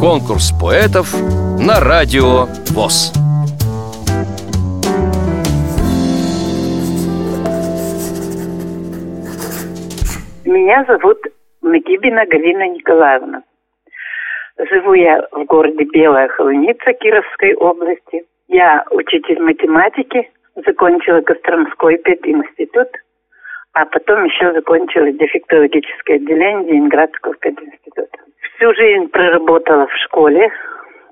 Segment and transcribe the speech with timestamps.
[0.00, 1.12] Конкурс поэтов
[1.58, 3.12] на радио ВОЗ.
[10.44, 11.18] Меня зовут
[11.62, 13.42] Нагибина Галина Николаевна.
[14.58, 18.24] Живу я в городе Белая Холуница Кировской области.
[18.48, 22.88] Я учитель математики, закончила Костромской пединститут,
[23.72, 27.75] а потом еще закончила дефектологическое отделение Ленинградского пединститута.
[28.56, 30.50] Всю жизнь проработала в школе,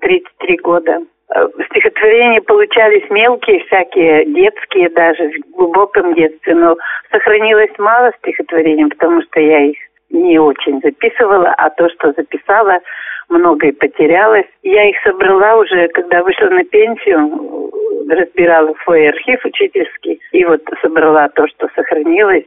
[0.00, 1.02] 33 года.
[1.34, 6.76] Э, стихотворения получались мелкие, всякие, детские даже, в глубоком детстве, но
[7.10, 9.76] сохранилось мало стихотворений, потому что я их
[10.10, 12.80] не очень записывала, а то, что записала,
[13.28, 14.46] многое потерялось.
[14.62, 17.70] Я их собрала уже, когда вышла на пенсию,
[18.08, 22.44] разбирала свой архив учительский, и вот собрала то, что сохранилось,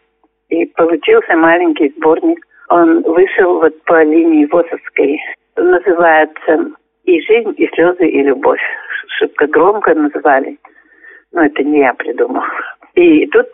[0.50, 2.40] и получился маленький сборник.
[2.70, 5.22] Он вышел вот по линии Восовской.
[5.56, 6.72] Называется
[7.06, 8.62] «И жизнь, и слезы, и любовь».
[9.18, 10.58] Шибко громко называли.
[11.32, 12.46] Но это не я придумала.
[12.96, 13.48] И тут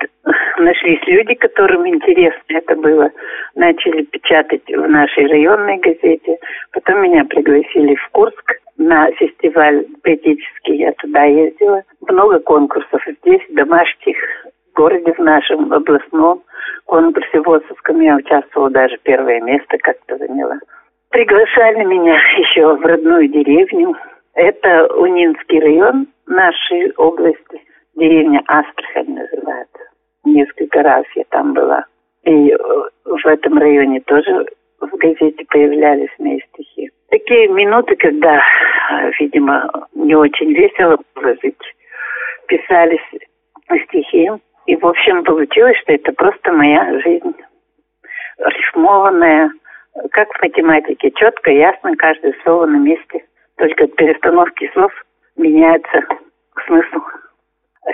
[0.58, 3.12] нашлись люди, которым интересно это было.
[3.56, 6.38] Начали печатать в нашей районной газете.
[6.72, 10.78] Потом меня пригласили в Курск на фестиваль поэтический.
[10.78, 11.84] Я туда ездила.
[12.08, 14.18] Много конкурсов здесь, домашних,
[14.72, 16.42] в городе в нашем областном
[16.86, 18.02] конкурсе в Осовском.
[18.02, 20.60] Я участвовала, даже первое место как-то заняла.
[21.10, 23.96] Приглашали меня еще в родную деревню.
[24.34, 27.62] Это Унинский район нашей области–
[27.96, 29.80] деревня Астрахань называется.
[30.26, 31.86] Несколько раз я там была.
[32.24, 32.58] И э,
[33.06, 34.46] в этом районе тоже
[34.80, 36.90] в газете появлялись мои стихи.
[37.10, 41.58] Такие минуты, когда, э, видимо, не очень весело было жить,
[42.48, 43.02] писались
[43.88, 44.30] стихи.
[44.66, 47.36] И, в общем, получилось, что это просто моя жизнь.
[48.38, 49.52] Рифмованная,
[50.12, 53.24] как в математике, четко, ясно, каждое слово на месте.
[53.58, 54.92] Только от перестановки слов
[55.36, 56.02] меняется
[56.66, 57.00] смысл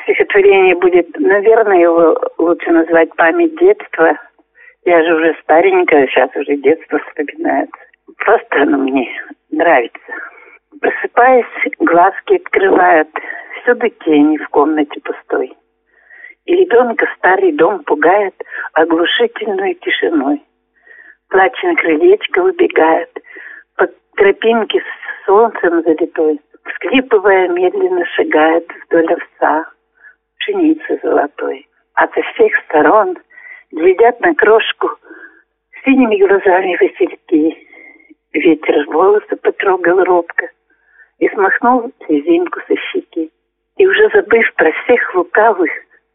[0.03, 4.17] стихотворение будет, наверное, его лучше назвать «Память детства».
[4.86, 7.77] Я же уже старенькая, сейчас уже детство вспоминается.
[8.17, 9.10] Просто оно мне
[9.52, 9.99] нравится.
[10.80, 11.45] Просыпаясь,
[11.80, 13.10] глазки открывают,
[13.61, 15.54] всюду тени в комнате пустой.
[16.59, 18.36] Ребенка старый дом пугает
[18.73, 20.43] оглушительной тишиной.
[21.30, 23.09] Плач на крылечко выбегает,
[23.77, 23.87] по
[24.17, 29.71] тропинке с солнцем залитой, Всклипывая, медленно шагает вдоль овса
[30.37, 31.65] пшеницы золотой.
[31.93, 33.17] Ото всех сторон
[33.71, 34.89] глядят на крошку
[35.86, 37.67] синими глазами васильки.
[38.33, 40.49] Ветер волосы потрогал робко
[41.19, 43.31] и смахнул слезинку со щеки.
[43.77, 45.71] И уже забыв про всех лукавых,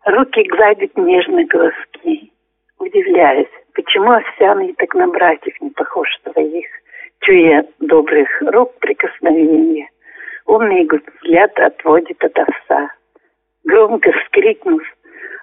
[0.07, 2.31] руки гладит нежно глазки,
[2.79, 6.67] удивляясь, почему овсяный так на братьев не похож своих,
[7.21, 9.89] чуя добрых рук прикосновения.
[10.47, 12.91] Умный взгляд отводит от овса
[13.65, 14.83] громко вскрикнув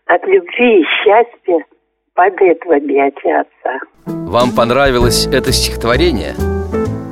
[0.05, 1.65] от любви и счастья,
[2.13, 3.79] падает в объятия отца.
[4.05, 6.33] Вам понравилось это стихотворение?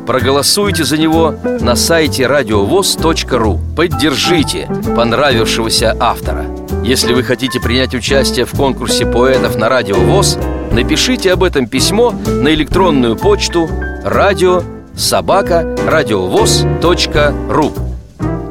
[0.08, 6.46] Проголосуйте за него на сайте радиовоз.ру Поддержите понравившегося автора
[6.84, 10.38] Если вы хотите принять участие в конкурсе поэтов на Радио ВОЗ
[10.72, 13.70] Напишите об этом письмо на электронную почту
[14.04, 14.64] радио
[14.96, 17.74] собака радиовоз.ру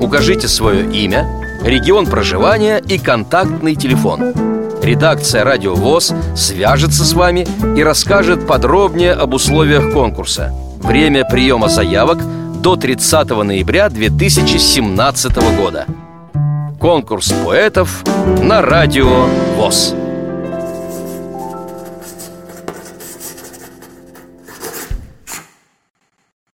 [0.01, 1.27] Укажите свое имя,
[1.65, 4.33] регион проживания и контактный телефон.
[4.81, 7.47] Редакция «Радио ВОЗ» свяжется с вами
[7.77, 10.55] и расскажет подробнее об условиях конкурса.
[10.81, 12.19] Время приема заявок
[12.63, 15.87] до 30 ноября 2017 года.
[16.81, 18.05] Конкурс поэтов
[18.41, 19.25] на Радио
[19.57, 19.95] ВОЗ.